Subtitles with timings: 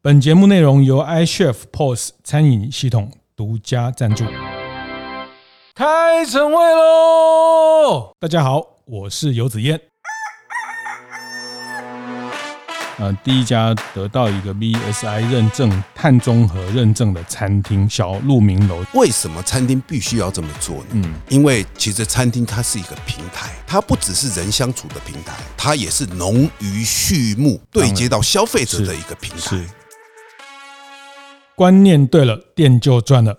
[0.00, 4.24] 本节目内容由 iChef POS 餐饮系统独家赞助。
[5.74, 8.12] 开晨会喽！
[8.20, 9.80] 大家好，我是游子彦。
[12.98, 18.84] 呃，第一家得到一个 BSI 认证、碳中和认证的餐厅——小鹿鸣楼。
[18.94, 20.84] 为什么餐厅必须要这么做呢？
[20.92, 29.56] 嗯，因为其实餐厅它是一个平台，它不只是人相处的平台，它也是农渔畜牧对接到消费者的一个平台。
[31.58, 33.36] 观念对了，店就赚了。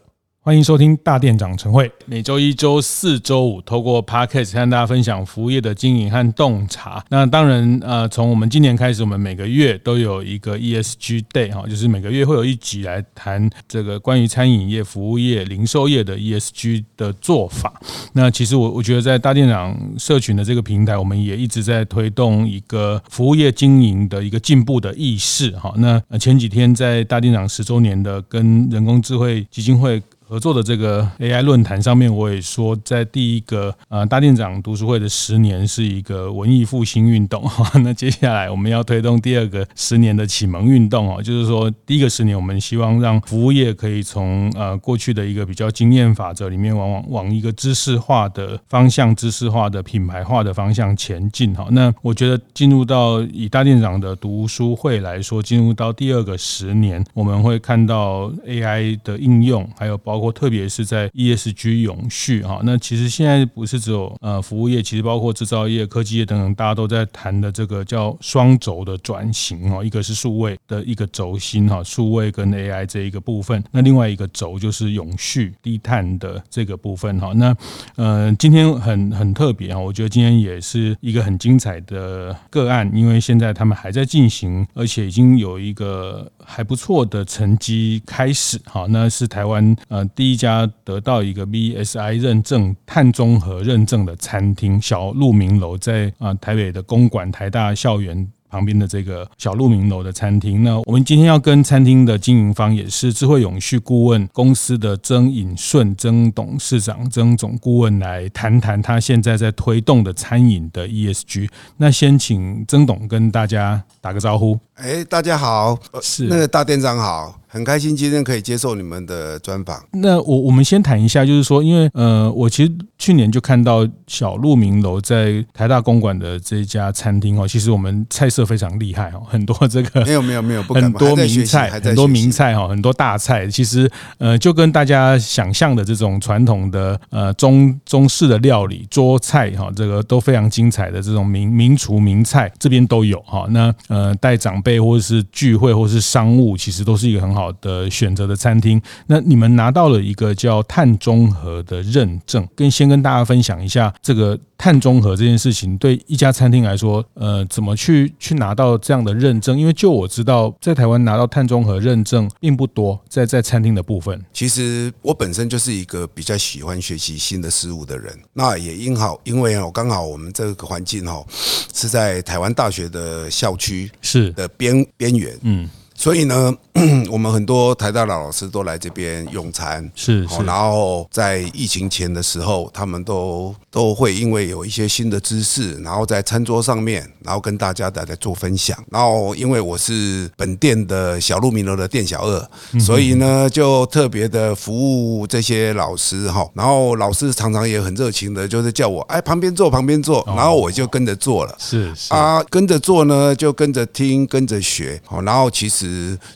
[0.50, 7.06] 欢迎收听大店长晨会，每周一、周四、周五，透过 Podcast 和大家分享服务业的经营和洞察。
[7.10, 17.80] 那当然，呃，从我们今年开始，我们每个月都有一个 ESG Day 哈，就是每个月会有一集来谈这个关于餐饮业、服务业、零售业的 ESG 的做法。
[18.14, 25.72] 那其实我我觉得，在大店长社群的这个平台，我们也一直在推动一个服务业经营的一个进步的意识哈。
[25.78, 30.02] 那前几天在大店长十周年的跟人工智慧基金会。
[30.30, 37.80] 合作的这个 AI 论坛上面，我也说，在第一个呃大店长读书会的十年是一个文艺复兴运动 哈。
[37.80, 51.66] 那接下来我们要推动第二个十年的启蒙运动哦，就是说第一个十年我们希望让服务业可以从呃过去的一个比较经验法则里面往往往一个知识化的方向、知识化的品牌化的方向前进哈。
[51.72, 60.19] 那我觉得进入到以大店长的读书会来说，进入到第二个十年，我们会看到 AI 的应用，还有包。
[60.20, 77.32] 包括特别是在 ESG 永续哈，那其实现在不是只有呃服务业，其实包括制造业、科技业等等，大家都在谈的这个叫双轴的转型哦，一个是数位的一个轴心哈，数位跟 AI 这一个部分，那另外一个轴就是永续低碳的这个部分哈。
[77.34, 77.56] 那
[77.96, 90.06] 呃今天很很特别哈，我觉得今天也是一个很精彩的个案，因为现在他们还在进行，而且已经有一个还不错的成绩开始哈，那是台湾呃。
[90.16, 100.64] 第一家得到一个 BSI 认证、碳中和认证的餐厅——小鹿鸣楼，在啊台北的公馆台大校园旁边的这个小鹿鸣楼的餐厅。
[100.64, 111.48] 那我们今天要跟餐厅的经营方，也是智慧永续顾问公司的曾颖顺曾董事长、曾总顾问来谈谈他现在在推动的餐饮的 ESG。
[111.78, 114.60] 那先请曾董跟大家打个招呼。
[114.76, 117.39] 哎，大家好，是那个大店长好。
[117.52, 119.84] 很开心今天可以接受你们的专访。
[119.94, 133.90] 那我我们先谈一下，就是说，因为呃，我其实去年就看到小鹿明楼在台大公馆的这家餐厅哦，其实我们菜色非常厉害哦，很多这个 没有没有没有，很多名菜，很多名菜哈，很多大菜，其实
[134.20, 143.48] 呃，就跟大家想象的这种传统的呃中中式的料理桌菜哈，这个都非常精彩的这种名名厨名菜这边都有哈。
[143.50, 147.39] 那呃，带长辈或者是聚会或者是商务，其实都是一个很好。
[147.40, 159.58] 好的选择的餐厅，那你们拿到了一个叫碳中和的认证，跟先跟大家分享一下这个碳中和这件事情，对一家餐厅来说，呃，怎么去去拿到这样的认证？
[159.58, 164.22] 因为就我知道，在台湾拿到碳中和认证并不多，在在餐厅的部分。
[164.34, 171.26] 其实我本身就是一个比较喜欢学习新的事物的人，那也因好，因为哦，刚好我们这个环境哦
[171.74, 175.70] 是在台湾大学的校区是的边边缘，嗯。
[176.00, 176.56] 所以呢，
[177.12, 188.82] 我们很多台大的老师都来这边用餐，是，是，然后在疫情前的时候，他们都都会因为有一些新的知识，然后在餐桌上面，然后跟大家大家做分享。
[188.90, 196.50] 然后因为我是本店的小鹿名楼的店小二，所以呢，就特别的服务这些老师哈。
[196.54, 205.02] 然后老师常常也很热情的，就是叫我哎旁边坐旁边坐，然后我就跟着做了，是啊，跟着做呢，就跟着听，跟着学。
[205.04, 205.89] 好，然后其实。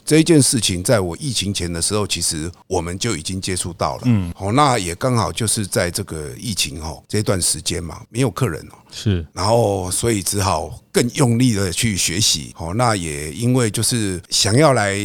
[0.04, 4.02] 这一件事情，在我疫情前的时候，其实我们就已经接触到了。
[4.04, 12.52] 嗯，好，那也刚好就是在这个疫情哦这段时间嘛，没有客人哦，是，然后所以只好更用力的去学习。
[12.54, 14.96] 好，那也因为就是想要来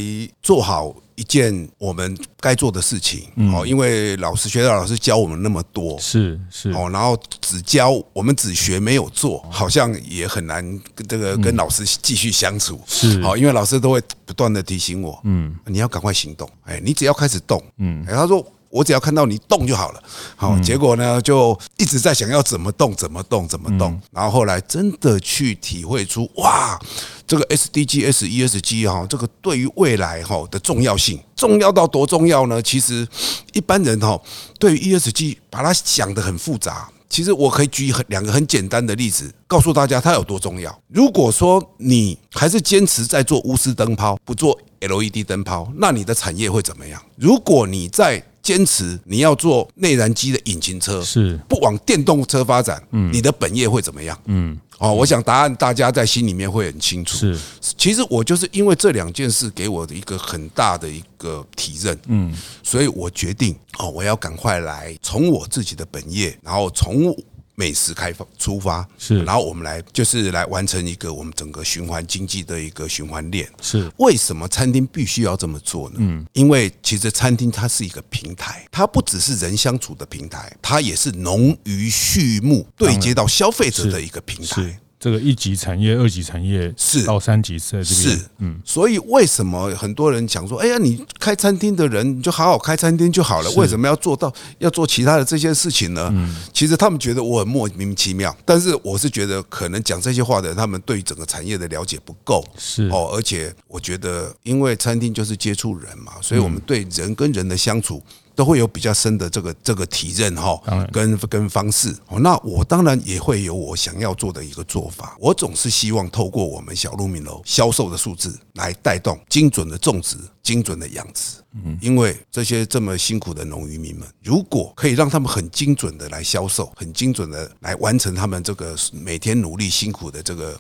[0.42, 0.96] 做好。
[1.19, 6.71] 一件我们该做的事情，哦，因为老师学校老师教我们那么多，是是。
[6.71, 10.63] 哦，然后只教我们只学没有做，好像也很难
[10.95, 13.21] 跟这个跟老师继续相处，是。
[13.21, 18.45] 好，因为老师都会不断的提醒我，嗯，你要赶快行动，哎，你只要开始动，嗯，他说。
[18.69, 20.04] 我只要看到你动就好了，
[20.36, 26.80] 好，结果呢，就一直在想要怎么动，怎么动，怎么动，然后后来真的去体会出，哇，
[27.25, 32.62] 这个 SDGs、ESG 哈，这个对于未来哈的重要性，重要到多重要呢？
[32.62, 33.07] 其实
[33.54, 34.19] 一般人哈
[34.60, 36.89] 对于 ESG 把它想得很复杂。
[37.10, 40.80] 其实我可以举很两个很简单的例子，告诉大家它有多重要。
[40.89, 47.01] 如果说你还是坚持在做钨丝灯泡，不做 LED 灯泡，那你的产业会怎么样？
[47.16, 54.19] 如果你在坚持你要做内燃机的引擎车，是不往电动车发展，嗯，你的本业会怎么样？
[54.25, 57.16] 嗯，哦，我想答案大家在心里面会很清楚。
[57.16, 57.40] 是，
[57.78, 67.16] 其实我就是因为这两件事给我的一个很大的一个提认，嗯，所以我决定哦，我要赶快来从我自己的本业，然后从。
[67.59, 68.88] 美食开发出发。
[68.97, 73.45] 是，然后我们来就是来完成一个我们整个循环经济的一个循环链。
[73.61, 75.97] 是，为什么餐厅必须要这么做呢？
[76.00, 84.79] 嗯，因为其实餐厅它是一个平台，它不只是人相处的平台，它也是农渔畜牧对接到消费者的一个平台。
[85.00, 87.04] 这个一级产业、二级产业是。
[87.06, 96.13] 到三级是是，嗯，所以为什么很多人讲说，哎呀，你开餐厅的人你就好好开餐厅就好了，为什么要做到要做其他的这些事情呢？
[96.54, 102.90] 其实他们觉得我很莫名其妙，但是我是觉得可能讲这些话的，他们对整个产业的了解不够，是。
[102.90, 108.04] 哦，而且我觉得，因为餐厅就是接触人嘛，所以我们对人跟人的相处。
[108.39, 110.57] 都会有比较深的这个这个体认哈，
[110.94, 111.94] 跟跟方式。
[112.21, 115.18] 那我当然也会有我想要做的一个做法。
[115.19, 121.44] 我总是希望透过我们小鹿鸣楼销售的数字来带动精准的种植、精准的养殖。
[121.51, 130.57] 嗯，因为这些这么辛苦的农渔民们，如果可以让他们很精准的来销售，很精准的来完成他们这个每天努力辛苦的这个。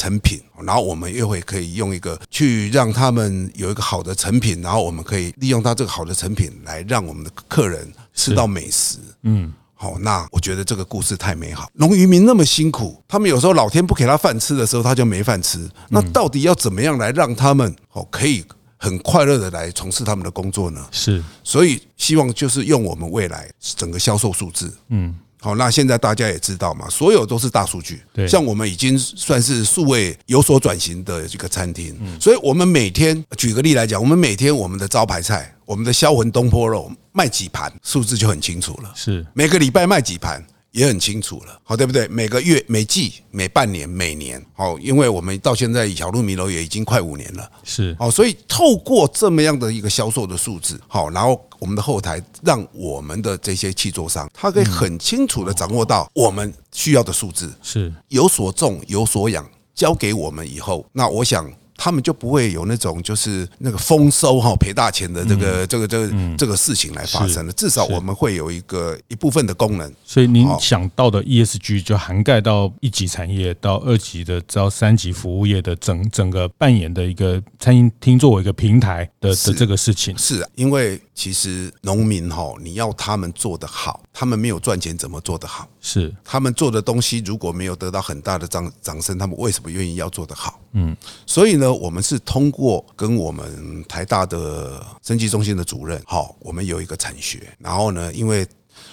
[0.00, 8.96] 成品，然后我们又会可以用一个去让他们有一个好的成品，然后我们可以利用他这个好的成品来让我们的客人吃到美食。
[9.24, 11.68] 嗯，好，那我觉得这个故事太美好。
[11.74, 15.68] 农渔民那么辛苦，他们有时候老天不给他饭吃的时候，他就没饭吃。
[15.90, 18.42] 那到底要怎么样来让他们哦可以
[18.78, 20.82] 很快乐的来从事他们的工作呢？
[20.90, 25.14] 是，所以希望就是用我们未来整个销售数字，嗯。
[25.40, 28.02] 好，那现在大家也知道嘛，所有都是大数据。
[28.12, 38.92] 对，像我们已经算是数位有所转型的这个餐厅，所以我们每天举个例来讲，我们每天我们的招牌菜，我们的销魂东坡肉卖几盘，数字就很清楚了。
[38.94, 40.44] 是每个礼拜卖几盘。
[40.72, 42.06] 也很清楚了，好，对不对？
[42.06, 61.48] 每个月、每季、每半年、每年，好，因为我们到现在小鹿迷楼也已经快五年了，是，好，所以透过这么样的一个销售的数字，好，然后我们的后台让我们的这些契作商，他可以很清楚的掌握到我们需要的数字，是有所种有所养，交给我们以后，那我想。
[61.82, 67.52] 他们就不会有那种就是那个丰收哈赔大钱的这个这个这个这个事情来发生了。
[67.54, 69.90] 至少我们会有一个一部分的功能。
[70.04, 80.16] 所以您想到的 ESG 就涵盖到一级产业到二级的到三级服务业的整整个扮演的一个餐饮厅作为一个平台的的这个事情。
[80.18, 81.00] 是啊，因为。
[81.12, 85.68] 其实农民哈，你要他们做得好，他们没有赚钱怎么做得好？
[85.78, 90.58] 是他们做的东西如果没有得到很大的掌掌声，他们为什么愿意要做得好？
[90.72, 98.46] 嗯，所以呢，我们是通过跟我们台大的生技中心的主任，好，我们有一个产学，然后呢，因为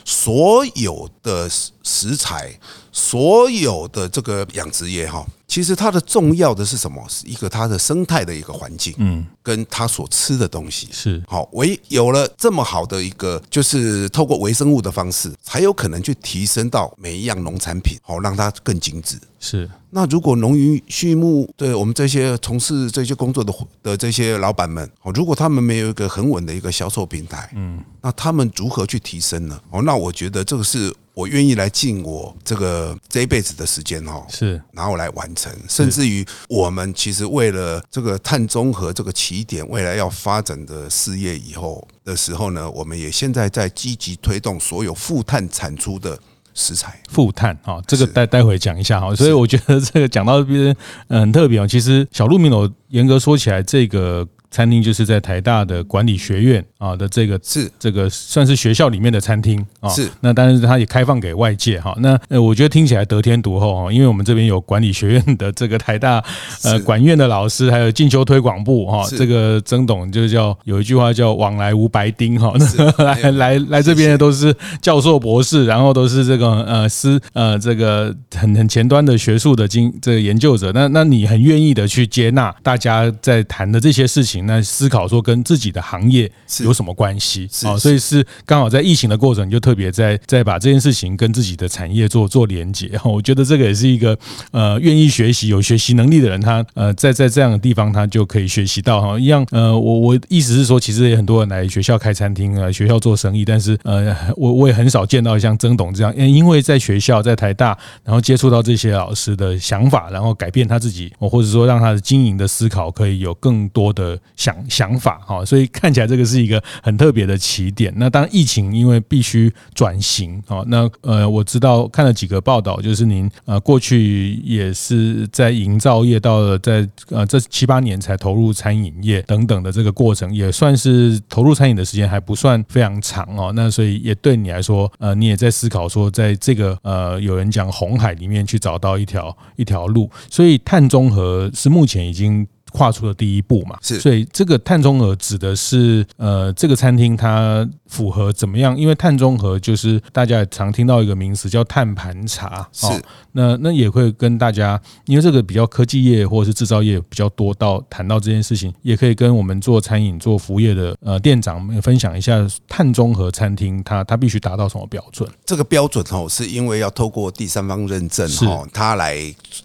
[0.04, 2.58] 所有的食材，
[2.98, 5.24] 所有的这个养殖业哈。
[5.48, 7.02] 其实它的重要的是什么？
[7.08, 11.48] 是一个它的生态的一个环境，嗯，跟它所吃的东西是好。
[11.54, 19.18] 唯有了这么好的一个，就是透过微生物的方式，才有可能去提升到每一样农产品，好让它更精致。
[19.40, 19.70] 是。
[19.92, 29.58] 那如果农渔畜牧对我们这些从事这些工作的的这些老板们，哦，如果他们没有一个很稳的一个销售平台，嗯，那他们如何去提升呢？
[29.70, 30.94] 哦，那我觉得这个是。
[31.18, 46.20] 我愿意来尽我这个这一辈子的时间哈，是，然后来完成，甚至于我们其实为了这个碳中和这个起点，未来要发展的事业以后的时候呢，我们也现在在积极推动所有负碳产出的
[46.54, 47.02] 食材。
[47.10, 51.68] 负碳啊，这个待待会讲一下哈，所以我觉得这个讲到这边嗯很特别哦。
[51.68, 54.28] 其实小鹿鸣楼严格说起来，这个。
[54.50, 61.94] 餐厅就是在台大的管理学院啊的这个是这个算是学校里面的餐厅啊，是那当然它也开放给外界哈。
[62.00, 66.24] 那呃，我觉得听起来得天独厚哈，因为我们这边有管理学院的这个台大
[66.64, 72.54] 呃管院的老师，还有进修推广部哈，这个曾董就叫有一句话叫往来无白丁哈，
[72.98, 80.72] 那 来来来这边的都是教授博士，然后都是这个呃师呃这个很很前端的学术的经这个研究者。
[80.74, 84.37] 那那你很愿意的去接纳大家在谈的这些事情。
[84.42, 86.32] 那思考说跟自己的行业
[86.64, 87.78] 有什么关系啊？
[87.78, 92.92] 所以是刚好在疫情的过程，就特别在在把这件事情跟自己的产业做做连接。
[93.04, 94.18] 我觉得这个也是一个
[94.52, 99.18] 呃愿意学习、有学习能力的人，他呃在在这样的地方，他就可以学习到哈。
[99.20, 114.20] 一样呃，我我意思是说，其实也很多人来学校开餐厅啊，学校做生意，但是呃，我我也很少见到像曾董这样，因为在学校在台大，然后接触到这些老师的想法，然后改变他自己，或者说让他的经营的思考可以有更多的。
[114.36, 117.94] 想想法哈，所以看起来这个是一个很特别的起点。
[117.98, 133.52] 那当疫情因为必须转型啊，那呃我知道看了几个报道，就是您呃过去也是在营造业，到了在呃这七八年才投入餐饮业等等的这个过程，也算是投入餐饮的时间还不算非常长哦。
[133.56, 142.48] 那所以也对你来说，呃你也在思考说，在这个呃有人讲红海里面去找到一条一条路，所以碳中和是目前已经。
[142.78, 148.78] 跨出了第一步嘛，是，所以这个碳中和指的是，呃，这个餐厅它符合怎么样？
[148.78, 152.86] 因为碳中和就是大家也常听到一个名词叫碳盘查，是。
[153.32, 165.28] 那那也会跟大家，因为这个比较科技业或者是制造业比较多到谈到这件事情，也可以跟我们做餐饮做服务业的呃店长们分享一下碳中和餐厅它它必须达到什么标准？
[165.46, 169.18] 这个标准哦，是因为要透过第三方认证哦，它来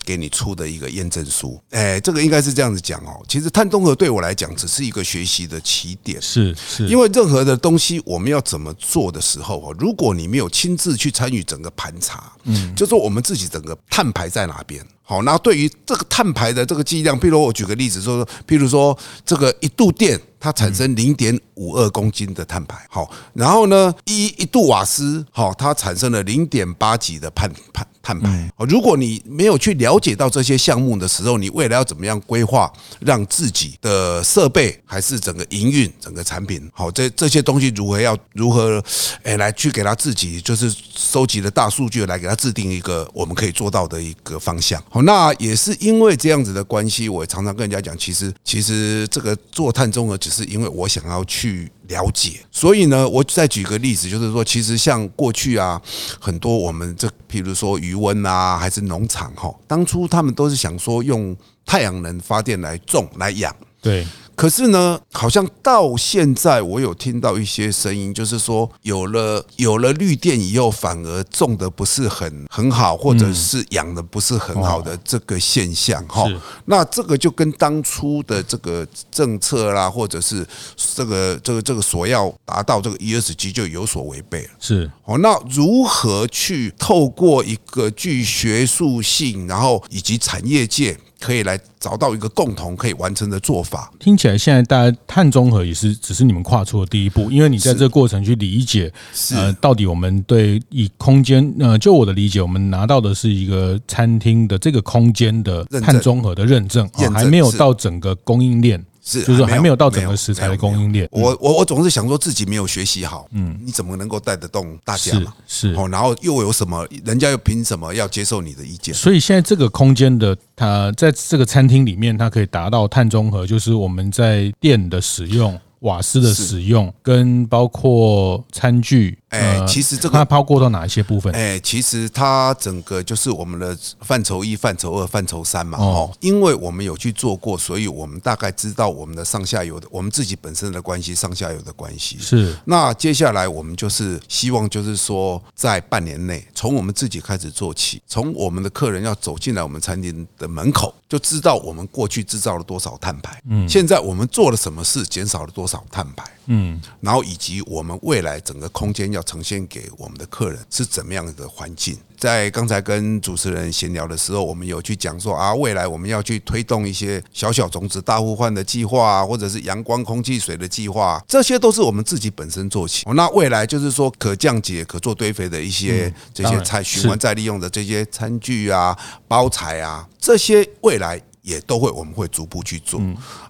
[0.04, 1.60] 给你出的一个验证书。
[1.70, 3.01] 哎，这个应该是这样子讲。
[3.04, 14.84] 哦，其实碳中和对我来讲只是一个学习的起点，是是，因为任何的东西我们要怎么做的时候哦，如果你没有亲自去参与整个盘查，嗯，就说我们自己整个碳排在哪边。
[15.02, 28.50] 好，那对于这个碳排的这个计量，譬如我举个例子说，譬如说这个一度电它产生零点五二公斤的碳排，好，然后呢一一度瓦斯，好，它产生了零点八几的碳碳碳排。
[28.68, 38.82] 如果你没有去了解到这些项目的时候，你未来要怎么样规划，让自己的设备还是整个营运整个产品，好，这这些东西如何要如何
[39.22, 44.82] 哎来去给他自己就是收集的大数据来给他制定一个我们可以做到的一个方向。
[44.94, 52.40] 好，那也是因为这样子的关系，我常常跟人家讲，其实其实这个做碳中和，只是因为我想要去了解。
[52.50, 55.80] 所以呢，我再举个例子，就是说，其实像过去啊，
[56.20, 61.34] 很多我们这，譬如说渔温啊，还是农场哈，当初他们都是想说用
[61.64, 64.06] 太阳能发电来种来养，对。
[64.42, 76.24] 可是呢，好像到现在，我有听到一些声音，就是说，有了有了绿电以后，反而种的不是很很好，或者是养的不是很好的这个现象哈。
[76.64, 80.44] 那这个就跟当初的这个政策啦，或者是
[80.76, 84.50] 这个这个这个所要达到这个 ESG 就有所违背了。
[84.58, 90.98] 是哦，那如何去透过一个具学术性，然后以及产业界？
[91.22, 93.92] 可以来找到一个共同可以完成的做法。
[94.00, 98.92] 听起来现在大家碳中和也是只是你们跨出的第一步，因为你在这个过程去理解，
[99.34, 108.84] 呃，到底我们对以空间，呃，就我的理解，我们拿到的是一个餐厅的这个空间的碳中和的认证，还没有到整个供应链。
[109.04, 111.08] 是，就是还没有到整个食材的供应链。
[111.10, 115.34] 我我我总是想说自己没有学习好，嗯，你怎么能够带得动大家嘛？
[115.46, 116.86] 是，哦，然后又有什么？
[117.04, 118.94] 人家又凭什么要接受你的意见？
[118.94, 125.58] 所以现在这个空间的它在这个餐厅里面，它可以达到碳中和，就是我们在电的使用。
[125.82, 131.32] 瓦斯的使用跟包括餐具，哎，其实这个它包括到哪一些部分？
[131.34, 135.78] 哎，其实它整个就是我们的范畴一、范畴二、范畴三嘛。
[135.78, 142.54] 哦，因为我们有去做过，所以我们大概知道我们的上下游的，我们自己本身的关系，上下游的关系是。
[142.66, 155.71] 那接下来我们就是希望，就是说在半年内，从我们自己开始做起，从我们的客人要走进来我们餐厅的门口，就知道我们过去制造了多少碳排，嗯，现在我们做了什么事，减少了多少。
[155.72, 161.96] 少碳排，嗯，然后以及我们未来整个空间要呈现给我们的客人是怎么样的环境？
[162.18, 173.04] 在刚才跟主持人闲聊的时候，我们有去讲说啊，未来我们要去推动一些小小种子大互换的计划啊，或者是阳光、空气、水的计划，这些都是我们自己本身做起。
[173.14, 181.20] 那未来就是说可降解、可做堆肥的一些这些菜循环再利用的这些餐具啊、包材啊，这些未来。
[181.42, 183.00] 也都会，我们会逐步去做。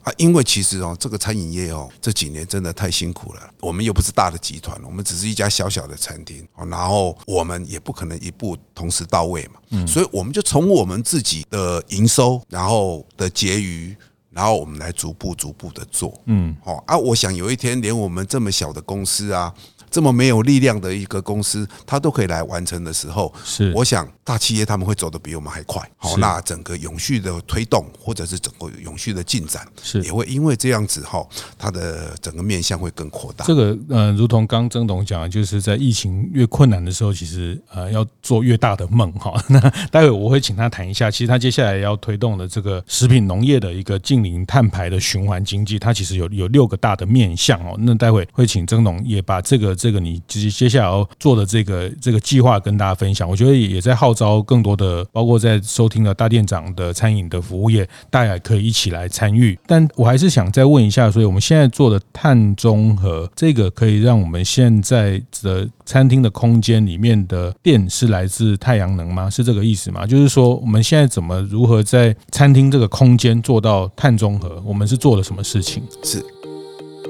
[0.03, 3.41] 啊，因为其实哦，这个餐饮业哦，这几年真的太辛苦了。
[3.61, 13.97] 我们又不是大的集团，我们只是一家小小的餐厅，然后我们也不可能一步同时到位嘛，所以我们就从我们自己的营收，然后的结余，
[14.31, 19.53] 然后我们来逐步逐步的做，嗯，好啊，我想有一天连我们这么小的公司啊。
[19.93, 25.87] 这么没有力量的一个公司，它都可以来完成的时候，是我想大企业他们会走得比我们还快。
[25.99, 31.23] 好，那整个永续的推动，或者是整个永续的进展，是也会因为这样子哈，
[31.59, 33.45] 它的整个面向会更扩大。
[33.45, 39.39] 这个呃，如同刚曾董讲的，就是在疫情越困难的时候，其实呃要做越大的梦哈。
[39.51, 47.77] 那待会我会请他谈一下，其实他接下来要推动的这个食品农业的一个近零碳排的循环经济，它其实有有六个大的面向哦。
[47.79, 49.77] 那待会会请曾董也把这个。
[49.83, 53.29] 这个你接接下来要做的这个这个计划跟大家分享。
[53.29, 59.59] 我觉得也在号召更多的，包括在收听了大店长的餐饮的服务业，大家可以一起来参与。
[59.67, 69.29] 但我还是想再问一下，所以我们现在做的碳中和，这个可以让我们现在的餐厅的空间里面的电是来自太阳能吗？
[69.29, 70.07] 是这个意思吗？
[70.07, 74.63] 就是说我们现在怎么如何在餐厅这个空间做到碳中和？
[74.65, 75.83] 我们是做了什么事情？
[76.05, 76.25] 是。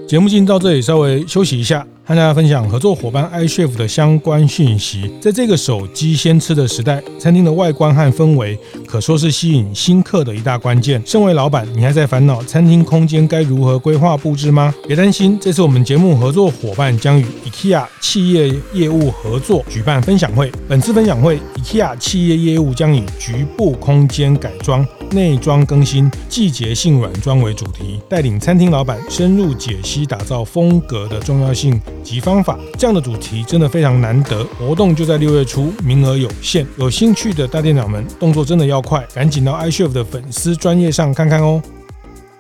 [0.09, 1.87] 节目进到这里，稍微休息一下。
[2.13, 5.11] 和大家分享合作伙伴 iCHEF 的相关讯息。
[5.19, 11.03] 在这个手机先吃的时代，餐厅的外观和氛围可说是吸引新客的一大关键。
[11.07, 14.75] 身为老板，你还在烦恼餐厅空间该如何规划布置吗？
[14.87, 20.53] 别担心，这次我们节目合作伙伴将与 IKEA 企业业务合作举办分享会。
[20.69, 31.81] 本次分享会，IKEA 企业业务将以局部空间改装、内装更新、季节性软装为主题，带领餐厅老板深入解析打造风格的重要性。
[32.03, 34.45] 及方法，这样的主题真的非常难得。
[34.59, 41.63] 活动就在六月初，名额有限，有兴趣的大店长们动作真的要快，赶紧到 iCHEF 的粉丝专业上看看哦。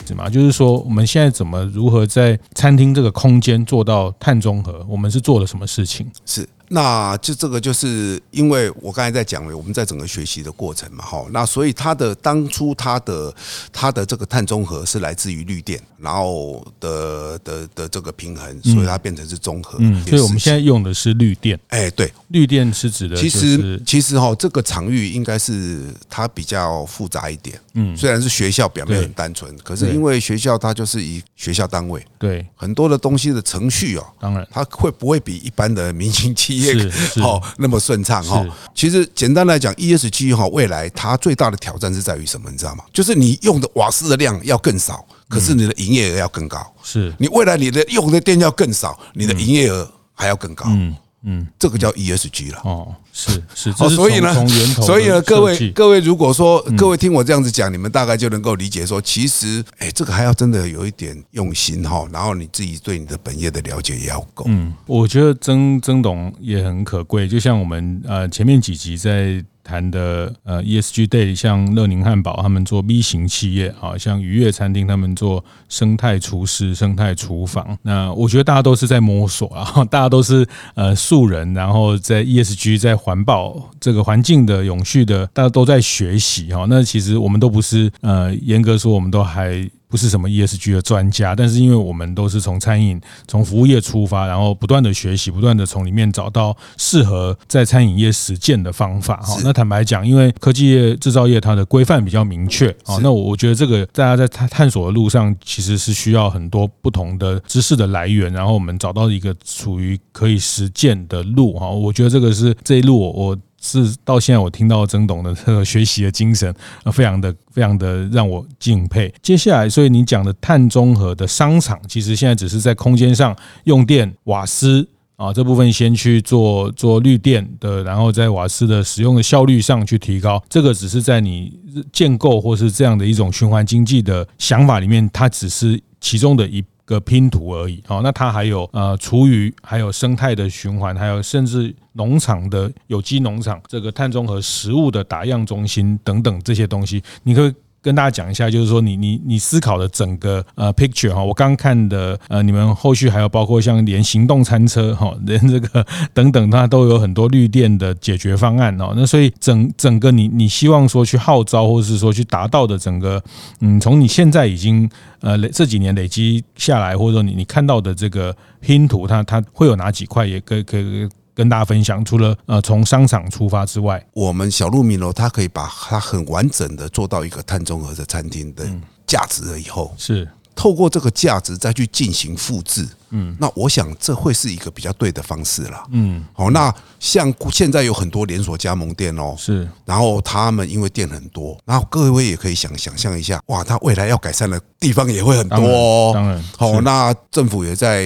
[0.04, 0.28] 什么？
[0.28, 4.84] 就是说我们现在怎么如何在餐厅这个空间做到碳中和？
[4.88, 6.06] 我们是做了什么事情？
[6.26, 6.46] 是。
[6.74, 13.34] 那就这个就是因为我刚才在讲了，我们在整个学习的过程嘛，哈，那所以它的当初它的
[13.70, 19.76] 它的这个碳中和是来自于绿电，然后的的的这个平衡，所以它变成是综合。
[19.80, 21.60] 嗯，所以我们现在用的是绿电。
[21.68, 27.60] 哎，对，绿电是指的，其实其实哈，这个场域应该是它比较复杂一点。
[27.74, 42.50] 嗯，虽然是学校表面很单纯，可是因为学校它就是以学校单位，对很多的东西的程序哦，当然它会不会比一般的民营企业是好那么顺畅哈，其实简单来讲，ESG 哈，未来它最大的挑战是在于什么？
[42.50, 42.84] 你知道吗？
[42.92, 46.64] 就是你用的瓦斯的量要更少，可是你的营业额要更高。
[46.82, 50.66] 是你未来你的用的电要更少，你的营业额还要更高。
[50.68, 50.94] 嗯。
[51.24, 52.60] 嗯，这个叫 ESG 了。
[52.64, 54.46] 哦，是是哦，所以呢，
[54.82, 64.44] 所以呢，各位各位，如果说各位听我这样子讲，你们大概就能够理解说，其实，哎，这个还要真的有一点用心哈，然后你自己对你的本业的了解也要够。
[64.48, 69.44] 嗯，我觉得曾曾董也很可贵，就像我们呃前面几集在。
[69.64, 77.76] 谈的呃 ESG Day，像乐宁汉堡他们做 B 型企业啊，像愉悦餐厅他们做生态厨师、生态厨房。
[77.82, 86.66] 那我觉得大家都是在摸索啊， 大家都是呃素人，然后在 ESG 在环保这个环境的永续的，大家都在学习哈。
[86.68, 89.68] 那其实我们都不是呃严格说，我们都还。
[89.92, 99.18] 不是什么 ESG 的专家，但是因为我们都是从餐饮、从服务业出发，然后不断的学习，不断的从里面找到适合在餐饮业实践的方法。
[99.18, 111.52] 哈，那坦白讲，因为科技业、制造业它的规范比较明确啊，那我我觉得这个大家在探探索的路上，其实是需要很多不同的知识的来源，然后我们找到一个属于可以实践的路。
[111.58, 113.38] 哈，我觉得这个是这一路我我。
[113.62, 116.52] 是到现在我听到曾董的这个学习的精神，
[116.92, 119.12] 非常的非常的让我敬佩。
[119.22, 130.42] 接下来，所以你讲的碳中和的商场，其实现在只是在空间上用电瓦斯啊这部分先去做做绿电的，然后在瓦斯的使用的效率上去提高。
[130.48, 131.56] 这个只是在你
[131.92, 137.82] 建构或是这样的一种循环经济的想法里面，它只是其中的一个拼图而已。
[137.88, 141.74] 哦，那它还有呃厨余，还有生态的循环，还有甚至。
[141.94, 158.92] 农场的有机农场，这个碳中和食物的打样中心等等这些东西，你可以跟大家讲一下，就是说你你你思考的整个呃 picture 哈，我刚看的呃，你们后续还有包括像连行动餐车哈， 连这个 等等，它都有很多绿电的解决方案哦。
[158.94, 163.22] 那所以整整个你你希望说去号召，或者是说去达到的整个
[163.60, 164.88] 嗯，从你现在已经
[165.20, 170.24] 呃这几年累积下来，或者说你你看到的这个拼图，它它会有哪几块？
[170.24, 171.08] 也可以可以。
[171.34, 178.66] 跟大家分享，除了呃从商场出发之外，我们小鹿米楼它可以把它很完整的做到一个碳中和的餐厅的
[179.06, 182.86] 价值了以后，是透过这个价值再去进行复制。
[183.12, 185.84] 嗯，那我想这会是一个比较对的方式了。
[185.92, 196.10] 嗯，好，那像现在有很多连锁加盟店哦，是，然后他们因为店很多，然后各位也可以想想象一下，哇，他未来要改善的地方也会很多哦。
[196.14, 198.04] 当然，好，那政府也在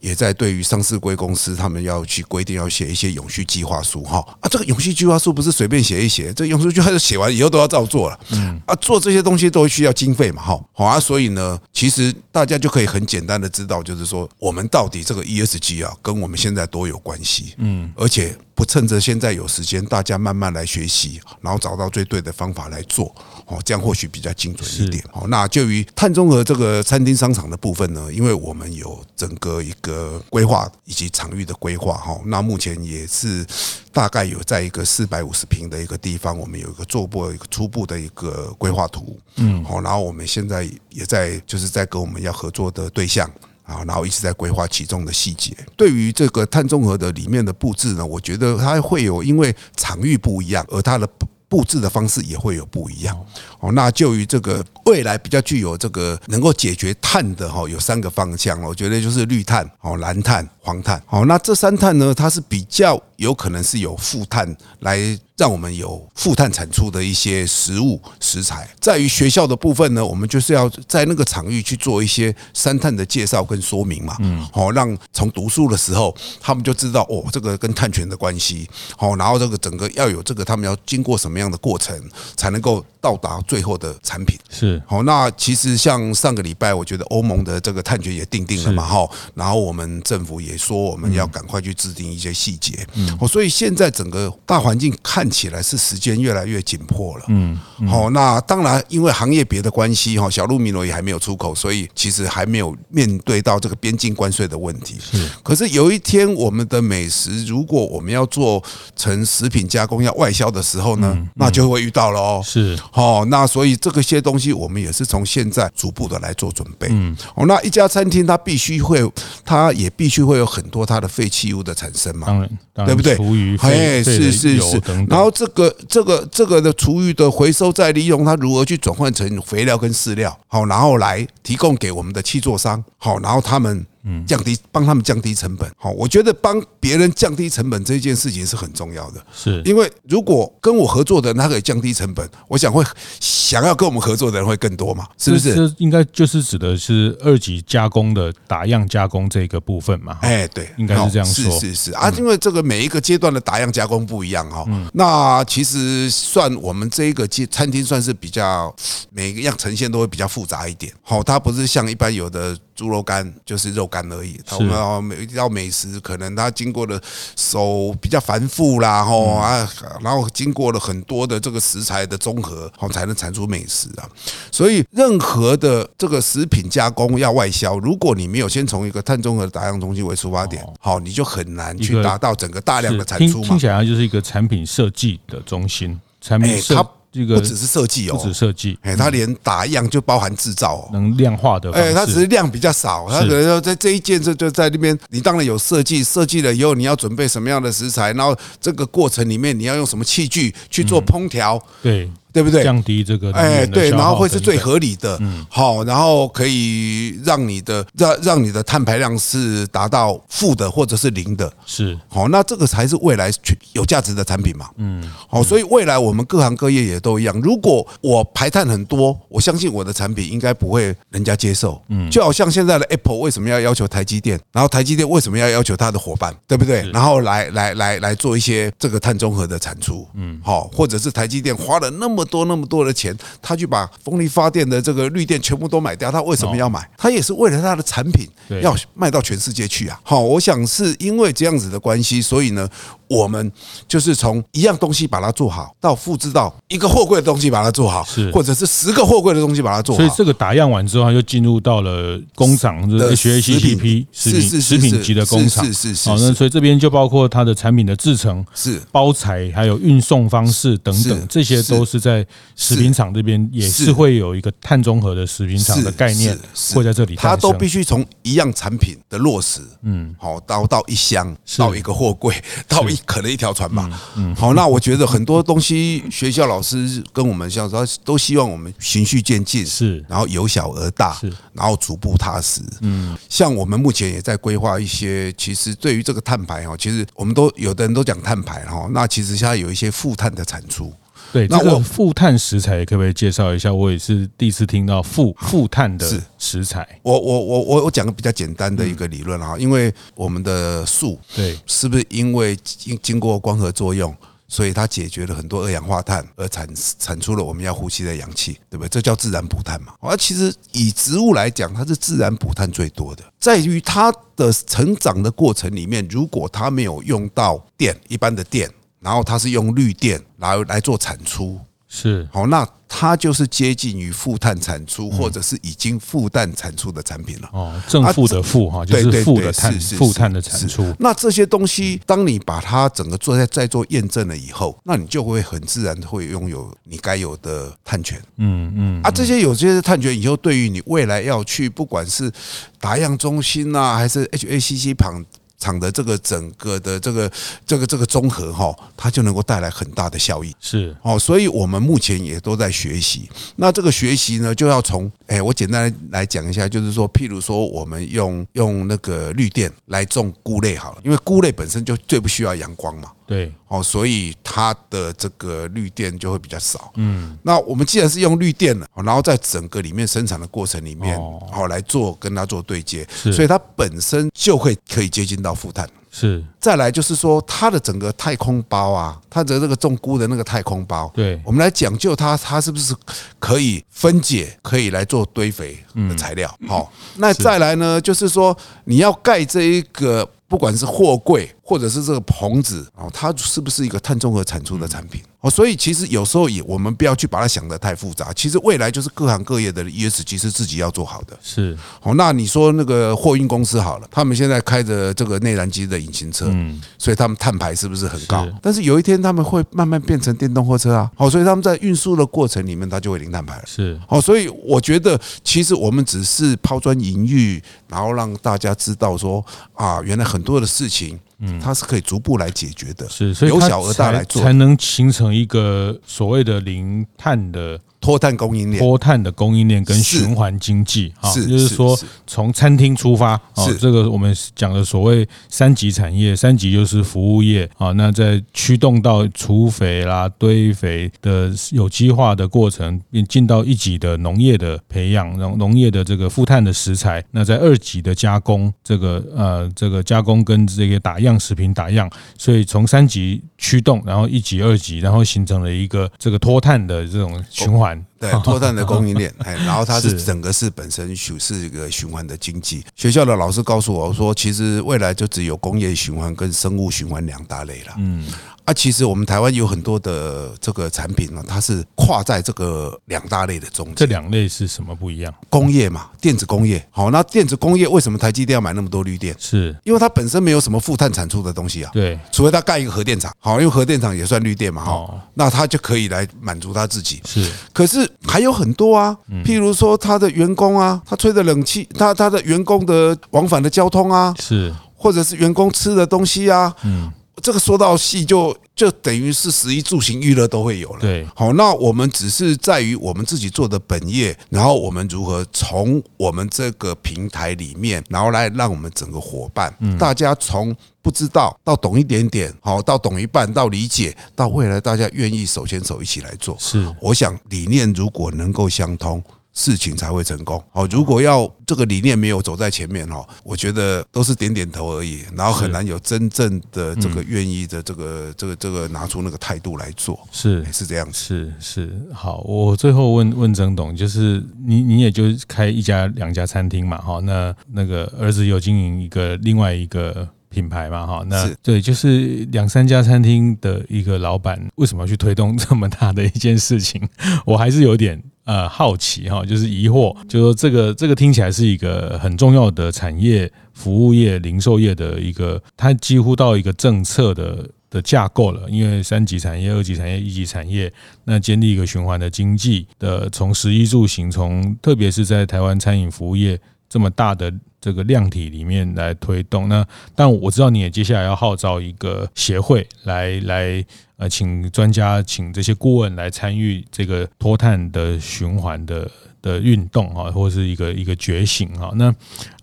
[0.00, 4.24] 也在对于上市柜公司，他们要去规定要写一些永续计划书哈。
[4.40, 8.18] 啊，这个永续计划书不是随便写一写，这永续计划书写完以后都要照做了。
[8.30, 14.27] 嗯，啊，做这些东西都需要经费嘛，哈，好啊，所以呢，其实大家就可以很简单的知道，就是说。
[14.28, 17.54] 得我们到底这个 ESG 啊，跟我们现在多有关系？
[17.58, 23.14] 嗯，而且不趁着现在有时间，大家慢慢来学习，然后找到最对的方法来做，
[23.46, 25.02] 哦，这样或许比较精准一点。
[25.12, 33.46] 哦，那就于碳中和这个餐厅商场的部分呢，因为我们有整个一个规划以及场域的规划，哈，那目前也是
[33.92, 43.30] 大概有在一个四百五十平的一个地方，我们有一个做过一个初步的一个规划图，嗯，好，然后我们现在也在就是在跟我们要合作的对象。
[43.68, 45.54] 啊，然后一直在规划其中的细节。
[45.76, 51.06] 对于这个碳中和的里面的布置呢，我觉得它会有因为场域不一样，而它的
[51.50, 53.14] 布置的方式也会有不一样。
[53.60, 58.60] 哦，那就于这个未来比较具有这个能够解决碳的哈，有三个方向。
[58.62, 61.02] 我觉得就是绿碳、哦蓝碳、黄碳。
[61.06, 65.18] 好，那这三碳呢，它是比较有可能是有负碳来。
[65.38, 81.96] 让我们有负碳产出的一些食物食材，在于学校的部分呢，我们就是要在那个场域去做一些三碳的介绍跟说明嘛，嗯，好，让从读书的时候他们就知道哦，这个跟碳权的关系，好，然后这个整个要有这个他们要经过什么样的过程
[82.36, 85.02] 才能够到达最后的产品，是好。
[85.04, 95.28] 那其实像上个礼拜，我觉得欧盟的这个碳权也定定了嘛，哈，然后我们政府也说我们要赶快去制定一些细节，嗯，所以现在整个大环境看。
[95.28, 97.56] 起来是时间越来越紧迫了，嗯，
[97.86, 104.96] 好，那当然因为行业别的关系哈，小鹿米诺也还没有出口，所以其实还没有面对到这个边境关税的问题。
[104.98, 108.60] 是，可是有一天我们的美食如果我们要做
[108.96, 112.42] 成食品加工要外销的时候呢，那就会遇到了哦。
[112.42, 116.88] 是，好，那所以这个些东西我们也是从现在逐步的来做准备。
[116.90, 119.00] 嗯，哦，那一家餐厅它必须会，
[119.44, 123.16] 它也必须会有很多它的废弃物的产生嘛，当然，对不对？
[123.16, 133.86] 厨余，哎，是是是，然后这个这个这个的厨余的回收再利用，它如何去转换成肥料跟饲料，好，然后来提供给我们的气作商，好，然后他们。
[134.04, 139.60] 嗯，降低帮他们降低成本，好，我觉得帮别人降低成本这件事情是很重要的，是。
[139.64, 142.84] 因为如果跟我合作的人他可以降低成本，我想会
[143.20, 145.54] 想要跟我们合作的人会更多嘛，是不是？
[145.54, 150.18] 这应该就是指的是二级加工的打样加工这个部分嘛？
[150.22, 151.92] 哎，对，应该是这样说，是是是。
[151.92, 158.74] 啊，因为这个每一个阶段的打样加工不一样哈，那其实算我们这一个餐餐厅算是比较
[159.10, 162.56] 每一样呈现都会比较复杂一点，好，它不是像一般有的。
[162.78, 167.00] 猪肉干就是肉干而已，我们每一道美食可能它经过了
[167.34, 169.68] 手比较繁复啦，吼啊，
[170.00, 174.08] 然后经过了很多的这个食材的综合，好才能产出美食啊。
[174.52, 183.48] 所以任何的这个食品加工要外销，如果你没有先从一个碳中和的打样中心为出发点，好，你就很难去达到整个大量的产出嘛。
[183.48, 186.88] 听起来就是一个产品设计的中心，产品设。
[187.10, 202.10] 这个不只是设计哦，不止设计，哎，它连打样就包含制造哦，能量化的，哎，它只是量比较少，它可能说在这一件这就在那边，你当然有设计，设计了以后你要准备什么样的食材，然后这个过程里面你要用什么器具去做烹调，对。
[202.38, 202.62] 对不对？
[202.62, 211.98] 降低这个哎，对，然后会是最合理的，嗯，好，然后可以让你的让让你的碳排量是达到负的或者是零的，是。
[212.08, 213.28] 好，那这个才是未来
[213.72, 217.36] 有价值的产品嘛，嗯，好，所以未来我们各行各业也都一样。
[217.40, 226.88] 如果我排碳很多，我相信我的产品应该不会人家接受，嗯，就好像现在的 Apple 为什么要要求台积电，然后台积电为什么要要求它的伙伴，对不对？
[226.92, 232.27] 然后来来来来做一些这个碳中和的产出，嗯，好，或者是台积电花了那么。
[232.28, 236.88] 多那么多的钱，他去把风力发电的这个绿电全部都买掉，他为什么要买？
[236.96, 238.26] 他也是为了他的产品
[238.62, 240.00] 要卖到全世界去啊！
[240.02, 242.68] 好，我想是因为这样子的关系，所以呢。
[243.08, 243.50] 我们
[243.86, 250.02] 就是从一样东西把它做好，到复制到一个货柜的东西把它做好，是或者是十个货柜的东西把它做好。
[250.02, 255.64] 所以这个打样完之后，它就进入到了工厂的 HACCP 食品食品级的工厂。
[255.64, 256.08] 是是是。
[256.10, 266.38] 好，那所以这边就包括它的产品的制成、是包材，还有运送方式等等，这些都是在食品厂这边也是会有一个碳中和的食品厂的概念
[266.74, 267.16] 会在这里。
[267.16, 272.34] 它都必须从一样产品的落实，嗯，好到到一箱，到一个货柜，
[272.68, 272.97] 到一。
[273.04, 290.92] 可能一条船吧，嗯，好，那我觉得很多东西，学校老师跟我们像说，都希望我们循序渐进，是，然后由小而大，是，然后逐步踏实，嗯，像我们目前也在规划一些，其实对于这个碳排哦，其实我们都有的人都讲碳排哈，那其实现在有一些负碳的产出。
[291.32, 293.72] 对，那我负碳食材可不可以介绍一下？
[293.72, 296.86] 我也是第一次听到负负碳的食材。
[297.02, 304.14] 我我我我我讲个比较简单的一个理论啊，因为我们的树对，是不是因为经经过光合作用，
[304.48, 306.66] 所以它解决了很多二氧化碳，而产
[306.98, 308.88] 产出了我们要呼吸的氧气，对不对？
[308.88, 309.92] 这叫自然补碳嘛。
[310.00, 321.58] 而其实以植物来讲，它是自然补碳最多的，在于它的成长的过程里面，如果它没有用到电，一般的电，然后它是用绿电来来做产出。
[321.90, 327.48] 是好，那它就是接近于负碳产出，或者是已经负碳产出的产品了。
[327.50, 330.94] 哦，正负的负哈，就是负的碳，负碳的产出。
[330.98, 338.20] 那这些东西，当你把它整个做在在做验证了以后，那你就会很自然会拥有你该有的碳权。
[338.36, 339.02] 嗯嗯。
[339.02, 342.30] 啊，这些有些碳权以后，对于你未来要去，不管是
[342.78, 345.24] 打样中心呐，还是 HACCP 旁。
[345.58, 347.30] 厂的这个整个的这个
[347.66, 350.54] 这个这个综合哈，它就能够带来很大的效益。
[350.60, 353.28] 是哦，所以我们目前也都在学习。
[353.56, 363.12] 那这个学习呢，就要从哎，我简单来讲一下，就是说，譬如说，我们用用那个绿电来种菇类好了，因为菇类本身就最不需要阳光嘛。
[363.28, 366.90] 对，哦，所以它的这个绿电就会比较少。
[366.96, 375.86] 嗯，那我们既然是用绿电了，然后在整个里面生产的过程里面，哦，来做跟它做对接，所以它本身就会可以接近到负碳。
[376.10, 382.94] 是，再来就是说，它的整个太空包啊，它的这个种菇的那个太空包，对，我们来讲究它，它是不是
[383.38, 386.52] 可以分解，可以来做堆肥的材料？
[386.66, 390.26] 好，那再来呢，就是说你要盖这一个。
[390.48, 395.22] 不管是货柜或者是这个棚子啊，它是不是一个碳中和产出的产品？
[395.48, 395.50] 哦？
[395.50, 398.32] 所以其实有时候也我们不要去把它想得太复杂。
[398.32, 401.36] 其实未来就是各行各业的 ESG 是自己要做好的。
[401.42, 408.46] 是哦，那你说那个货运公司好了，他们现在开着这个内燃机的引擎车，嗯，所以他们碳排是不是很高？
[408.62, 411.10] 但是有一天他们会慢慢变成电动货车啊。
[411.16, 413.64] 哦，所以他们在运输的过程里面，它就会零碳排了。
[413.66, 420.68] 是哦，所以我觉得其实我们只是抛砖引玉，然后让大家知道说啊，原来很多的。
[420.68, 427.78] 事情，嗯，它是可以逐步来解决的，是，所以由小而大来做，才能形成一个所谓的零碳的。
[428.00, 452.08] 脱碳供应链，脱碳的供应链跟循环经济啊，就是说从餐厅出发啊，这个我们讲的所谓三级产业，三级就是服务业啊，那在驱动到除肥啦、堆肥的有机化的过程，并进到一级的农业的培养，然后农业的这个负碳的食材，那在二级的加工，这个呃这个加工跟这个打样食品打样，
[452.38, 457.87] 所以从三级驱动，然后一级、二级，然后形成了一个这个脱碳的这种循环。
[458.18, 462.84] 对，脱碳的供应链， 哎，然后它是整个是本身属是一个循环的经济。
[462.96, 467.94] 学校的老师告诉我说，其实未来就只有工业循环跟生物循环两大类了。
[467.98, 468.26] 嗯。
[468.68, 473.94] 啊，其实我们台湾有很多的这个产品呢，它是跨在这个两大类的中间。
[473.96, 475.32] 这两类是什么不一样？
[475.48, 476.86] 工业嘛，电子工业。
[476.90, 479.34] 好，那电子工业为什么台积电要买那么多绿电？
[479.38, 481.90] 是因为它本身没有什么负碳产出的东西啊。
[481.94, 483.32] 对，除非它盖一个核电厂。
[483.38, 484.84] 好，因为核电厂也算绿电嘛。
[484.84, 487.22] 哈，那它就可以来满足它自己。
[487.24, 497.10] 是，可是还有很多啊，譬如说它的员工啊，他吹的冷气，他他的员工的往返的交通啊，是，或者是员工吃的东西啊，嗯。
[497.40, 501.00] 这个说到戏，就就等于是食衣住行娱乐都会有了。
[501.00, 516.56] 对，好，那我们只是在于我们自己做的本业，然后我们如何从我们这个平台里面，然后来让我们整个伙伴，大家从不知道到懂一点点，好，到懂一半，到理解，到未来大家愿意手牵手一起来做。
[516.58, 519.22] 是，我想理念如果能够相通。
[519.58, 520.62] 事情才会成功。
[520.70, 530.16] 哦，如果要这个理念没有走在前面哦，我觉得都是点点头而已，然后很难有真正的这个愿意的这个这个这个拿出那个态度来做。
[530.30, 532.38] 是是这样子，是是好。
[532.42, 537.18] 我最后问问曾董，就是你你也就开一家两家餐厅嘛哈？
[537.24, 541.24] 那那个儿子有经营一个另外一个品牌嘛哈？
[541.26, 547.08] 那对，就是两三家餐厅的一个老板，为什么要去推动这么大的一件事情？
[547.44, 548.22] 我还是有点。
[548.48, 558.66] 呃，好奇哈，就是疑惑，就说这个这个听起来是一个很重要的产业，服务业、零售业的一个，它几乎到一个政策的的架构了。
[558.70, 560.90] 因为三级产业、二级产业、一级产业，
[561.24, 566.58] 那建立一个循环的经济的，从食衣住行，从特别是在台湾餐饮服务业
[566.88, 569.68] 这么大的这个量体里面来推动。
[569.68, 573.84] 那但我知道你也接下来要号召一个协会来来。
[574.18, 579.08] 呃，请专家，请这些顾问来参与这个脱碳的循环的
[579.40, 581.90] 的运动啊，或是一个一个觉醒啊。
[581.94, 582.12] 那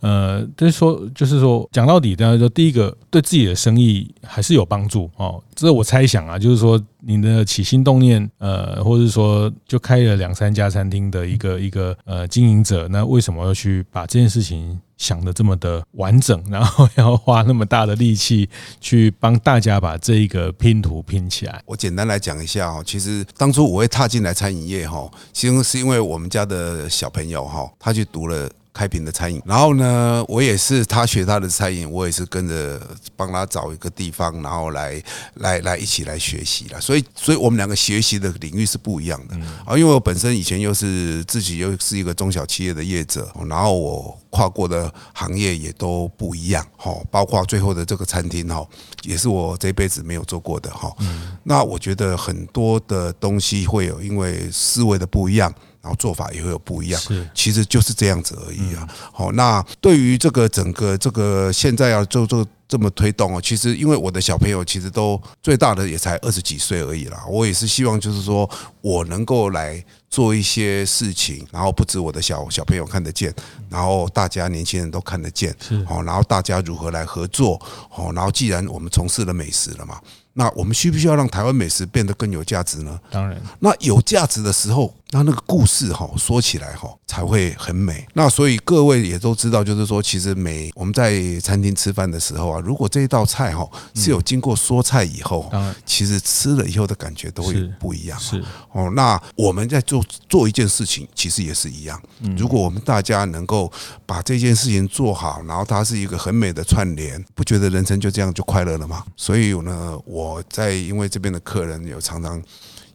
[0.02, 5.42] 呃，就是说，就是说，讲到底，大家说第一个对自己的生意还是有帮助哦。
[5.54, 18.48] 这我猜想啊，就是说，你的起心动念，呃，或者是说，就开了两三家餐厅的一个一个呃经营者，那为什么要去把这件事情想的这么的完整， 然后要花那么大的力气
[18.80, 21.62] 去帮大家把这一个拼图拼起来？
[21.66, 28.50] 我简单来讲一下哦，其实当初我会踏进来餐饮业哈，其实是因为我们家的小朋友哈，他去读了。
[28.76, 32.78] 开平的餐饮，然后呢，我也是他学他的餐饮，我也是跟着
[33.16, 35.02] 帮他找一个地方，然后来
[35.36, 36.78] 来来一起来学习了。
[36.78, 39.34] 所以，所以我们两个学习的领域是不一样的
[39.64, 39.78] 啊。
[39.78, 48.62] 因为我本身以前又是自己又是一个中小企业的业者，然后我跨过的行业也都不一样哈，包括最后的这个餐厅哈，
[49.04, 50.94] 也是我这辈子没有做过的哈。
[51.42, 55.50] 那我觉得很多的东西会有，因为思维的不一样。
[55.86, 58.88] 然后做法也会有不一样，是，其实就是这样子而已啊。
[59.12, 67.24] 好，那对于这个整个这个现在要做做这么推动哦，其实因为我的小朋友其实都最大的也才二十几岁而已啦。
[67.28, 73.32] 我也是希望就是说我能够来做一些事情，然后不止我的小小朋友看得见，
[73.70, 80.00] 然后大家年轻人都看得见，是，好，然后大家如何来合作，好，然后既然我们从事了美食了嘛。
[80.38, 83.00] 那我们需不需要让台湾美食变得更有价值呢？
[83.10, 88.04] 当然，那有价值的时候，那那个故事哈说起来哈才会很美。
[88.14, 95.48] 那所以各位也都知道，就是说，其实每我们在餐厅吃饭的时候啊，如果这一道菜哈是有经过说菜以后，
[95.84, 98.18] 其实吃了以后的感觉都会不一样。
[98.18, 98.42] 是
[98.72, 102.00] 哦，那我们在做做一件事情，其实也是一样。
[102.36, 103.70] 如果我们大家能够
[104.04, 109.04] 把这件事情做好，然后它是一个很美的串联，不觉得人生就这样就快乐了吗？
[109.16, 112.42] 所以呢，我在因为这边的客人有常常。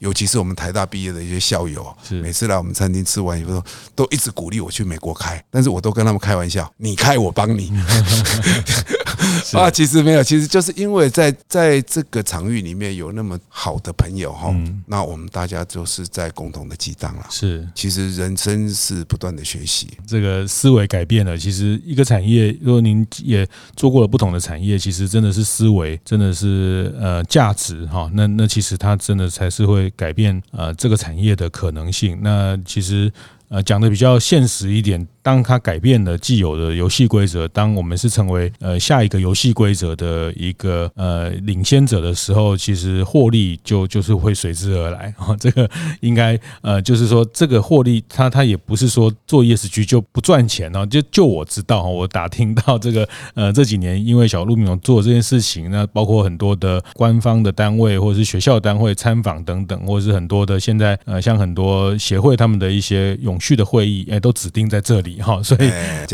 [0.01, 7.71] 尤其是我们台大毕业的一些校友，每次来我们餐厅吃完以后，都一直鼓励我去美国开，但是我都跟他们开玩笑，你开我帮你。
[9.53, 14.53] 啊，其实没有，其实就是因为在在这个场域里面有那么好的朋友哈，
[14.87, 17.25] 那我们大家就是在共同的激荡了。
[17.29, 21.37] 是，其实人生是不断的学习，这个思维改变了。
[21.37, 28.09] 其实一个产业，如果您也做过了不同的产业，其实真的是思维，真的是呃价值哈。
[28.13, 29.91] 那那其实它真的才是会。
[29.97, 33.11] 改变呃这个产业的可能性，那其实
[33.51, 35.07] 呃讲的比较现实一点。
[35.23, 45.35] 当它改变了既有的游戏规则，当我们是成为呃下一个游戏规则的一个呃领先者的时候，其实获利就就是会随之而来啊。
[45.39, 50.83] 这个应该呃就是说，这个获利它它也不是说做 ESG 就不赚钱哦。
[50.87, 65.21] 就就我知道，我打听到这个呃这几年因为小鹿米龙做这件事情，那包括很多的官方的单位或者是学校单位参访等等，或者是很多的现在呃像很多协会他们的一些永续的会议，哎，都指定在这里。
[65.21, 65.71] 哈，所以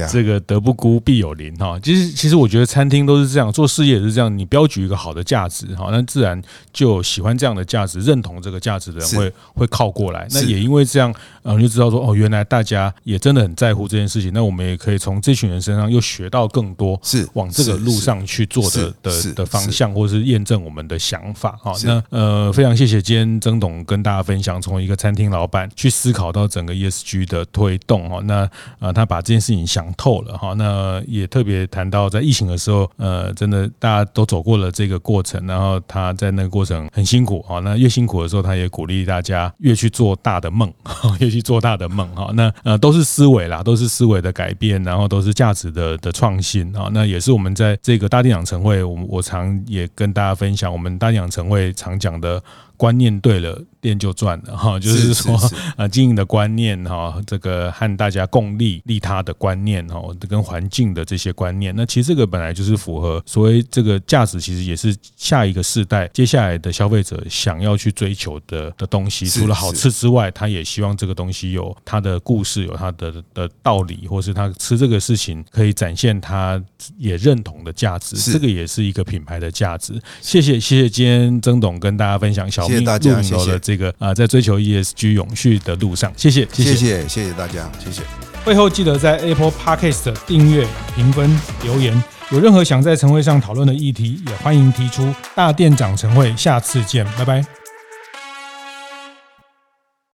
[0.09, 1.77] 这个德不孤必有邻哈。
[1.83, 4.35] 其实，其实我觉得餐厅都是这样，做事业也是这样。
[4.35, 10.25] 你标举一个好的价值哈，那自然就喜欢这样的价值，认同这个价值的人会会靠过来。
[10.31, 11.13] 那也因为这样，
[11.43, 14.31] 嗯，就知道说哦，原来大家也真的很在乎这件事情。
[14.33, 21.73] 那我们也可以从这群人身上又学到更多，是往这个路上去做的的的方向，或者是验证我们的想法哈。
[21.83, 28.19] 那呃，非常谢谢今天曾董跟大家分享，从一个餐厅老板去思考到整个 ESG 的推动哈。
[28.25, 28.49] 那
[28.79, 28.93] 呃。
[28.97, 40.73] 他把这件事情想透了哈，那也特别谈到在疫情的时候，呃，真的大家都走过了这个过程，然后他在那个过程很辛苦哈，那越辛苦的时候，他也鼓励大家越去做大的梦，
[41.21, 52.41] 越去做大的梦哈，那呃都是思维啦，都是思维的改变，然后都是价值的的创新啊，那也是我们在这个大店长晨会，我我常也跟大家分享，我们大店长晨会常讲的。
[52.77, 54.79] 观念对了，店就赚了哈。
[54.79, 55.35] 就是说，
[55.75, 69.27] 啊， 经营的观念哈，这个和大家共利利他的观念哈，跟环境的这些观念，那其实这个本来就是符合所谓这个价值，其实也是下一个世代接下来的消费者想要去追求的的东西。
[69.27, 76.63] 除了好吃之外，他也希望这个东西有他的故事，有他的的道理，或是他吃这个事情可以展现他
[76.99, 78.15] 也认同的价值。
[78.31, 79.99] 这个也是一个品牌的价值。
[80.21, 82.66] 谢谢谢谢，今天曾董跟大家分享小。
[82.67, 88.01] 谢谢大家，谢谢这个啊，在追求 ESG 永续的路上，谢谢，谢谢，谢谢大家，谢谢。
[88.43, 92.01] 会后记得在 Apple Podcast 订阅、评分、留言。
[92.29, 95.13] 有任何想在晨会上讨论的议题，也欢迎提出。
[95.33, 97.56] 大店长晨会，下次见，拜拜。